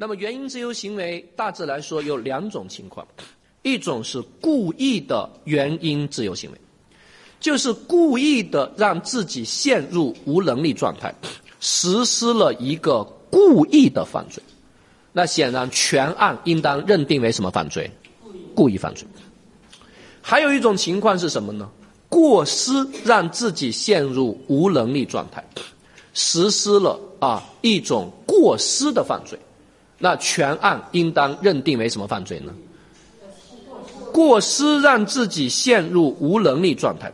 [0.00, 3.04] 那么原因自由行为大致来说有两种情况，
[3.62, 6.58] 一种是故意的原因自由行为，
[7.40, 11.12] 就是故意的让自己陷入无能力状态，
[11.58, 14.40] 实施了一个故意的犯罪。
[15.12, 17.90] 那显然全案应当认定为什么犯罪？
[18.54, 19.04] 故意犯罪。
[20.22, 21.68] 还有一种情况是什么呢？
[22.08, 22.72] 过失
[23.04, 25.44] 让自己陷入无能力状态，
[26.14, 29.36] 实施了啊一种过失的犯罪。
[29.98, 32.52] 那全案应当认定为什么犯罪呢？
[34.12, 37.12] 过失让自己陷入无能力状态，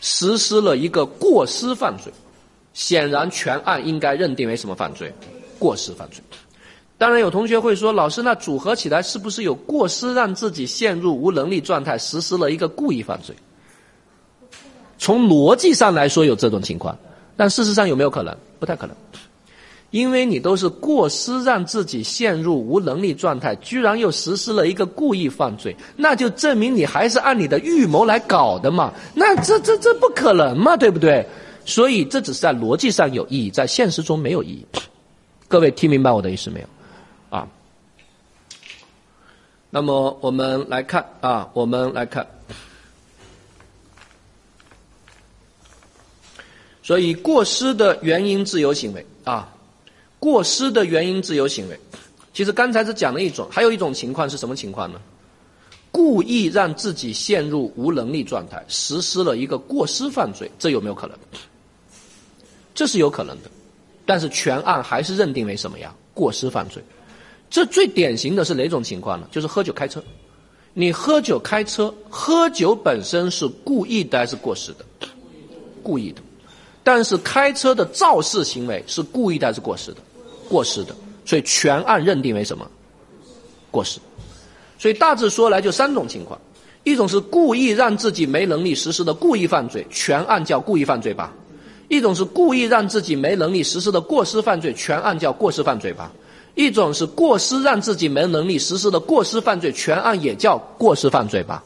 [0.00, 2.12] 实施了一个过失犯罪，
[2.74, 5.12] 显然全案应该认定为什么犯罪？
[5.58, 6.22] 过失犯罪。
[6.98, 13.34] 当然有同学会说，老师，那组合起来是不是有过失让自己陷入无能力状态，实施了一个故意犯罪？
[14.98, 16.96] 从逻辑上来说有这种情况，
[17.36, 18.36] 但事实上有没有可能？
[18.58, 18.96] 不太可能。
[19.90, 28.92] 因为你都是过失让自己陷入无能力状态，居然又实施了一个故意犯罪，那就证明你还是按你的预谋来搞的嘛？
[29.14, 30.76] 那这这这不可能嘛？
[30.76, 31.26] 对不对？
[31.64, 34.66] 所以这只是在逻辑上有意义，在现实中没有意义。
[35.48, 36.66] 各位听明白我的意思没有？
[37.30, 37.48] 啊？
[39.70, 42.26] 那么我们来看啊，我们来看，
[46.82, 49.52] 所以过失的原因自由行为啊。
[50.26, 51.78] 过失的原因自由行为，
[52.34, 55.00] 其实刚才是讲了一种，还有一种情况是什么情况呢？
[55.92, 61.16] 故意让自己陷入无能力状态，实施了一个过失犯罪，这有没有可能？
[62.74, 63.48] 这是有可能的，
[64.04, 65.94] 但是全案还是认定为什么呀？
[66.12, 66.82] 过失犯罪。
[67.48, 69.28] 这最典型的是哪种情况呢？
[69.30, 70.02] 就是喝酒开车。
[70.74, 74.84] 你喝酒开车，喝酒本身是故意的还是过失的？
[75.84, 76.20] 故意的。
[76.82, 79.98] 但是开车的肇事行为是故意的还是过失的？
[80.48, 80.94] 过失的，
[81.24, 82.66] 所以全案认定为什么？
[83.70, 84.00] 过失。
[84.78, 86.38] 所以大致说来就三种情况：
[86.84, 91.32] 一种是故意让自己没能力实施的故意犯罪，全案叫故意犯罪吧；
[91.88, 96.10] 一种是故意让自己没能力实施的过失犯罪，全案叫过失犯罪吧；
[96.54, 101.62] 一种是过失让自己没能力实施的过失犯罪，全案也叫过失犯罪吧？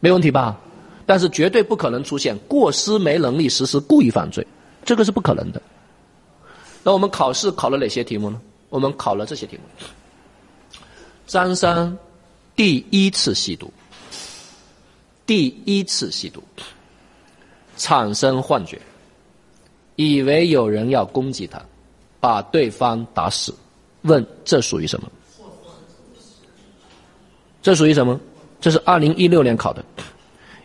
[0.00, 0.58] 没问题吧？
[1.06, 4.44] 但是绝对不可能出现过失没能力实施故意犯罪。
[4.84, 5.61] 这个是不可能的。
[6.82, 8.40] 那我们考试考了哪些题目呢？
[8.68, 9.62] 我们考了这些题目。
[11.26, 11.96] 张三
[12.56, 13.72] 第一次吸毒，
[15.24, 16.42] 第一次吸毒，
[17.76, 18.80] 产生幻觉，
[19.96, 21.62] 以为有人要攻击他，
[22.18, 23.54] 把对方打死。
[24.02, 25.10] 问这属于什么？
[27.62, 28.18] 这属于什么？
[28.60, 29.84] 这是二零一六年考的，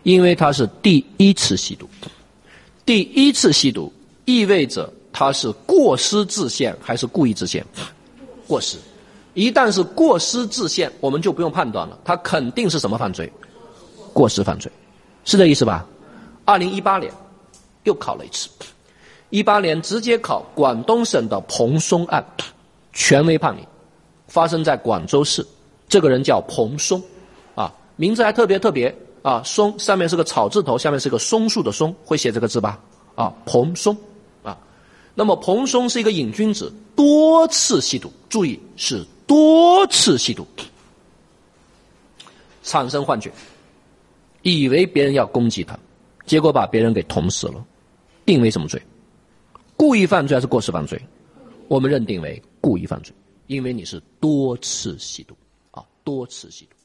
[0.02, 1.88] 因为他是第一次吸毒，
[2.84, 3.92] 第一次吸毒。
[4.24, 7.64] 意味着他是过失致现还是故意致现？
[8.46, 8.78] 过失。
[9.34, 13.30] 一旦是过失致现，我们就不用判断了，他肯定是什么犯罪？
[14.12, 14.70] 过失犯罪，
[15.24, 15.86] 是这意思吧？
[16.44, 17.12] 二零一八年
[17.84, 18.48] 又考了一次，
[19.30, 22.24] 一八年直接考广东省的彭松案，
[22.92, 23.60] 权威判例，
[24.26, 25.46] 发生在广州市。
[25.88, 27.00] 这个人叫彭松，
[27.54, 28.92] 啊，名字还特别特别
[29.22, 32.78] 啊，松上面是个草字头，下面是个松树的松，会写这个字吧？
[33.14, 33.96] 啊，彭松。
[35.18, 40.46] 那么彭松是一个瘾君子，多次吸毒，注意是多次吸毒，
[42.62, 43.32] 产生幻觉，
[44.42, 45.76] 以为别人要攻击他，
[46.24, 47.66] 结果把别人给捅死了，
[48.24, 48.80] 定为什么罪？
[49.76, 50.96] 故意犯罪还是过失犯罪？
[51.66, 53.12] 我们认定为故意犯罪，
[53.48, 55.36] 因为你是多次吸毒，
[55.72, 56.76] 啊，多次吸毒。